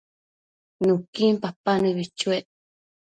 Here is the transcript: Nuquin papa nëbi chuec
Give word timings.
Nuquin 0.85 1.33
papa 1.43 1.71
nëbi 1.81 2.03
chuec 2.17 2.45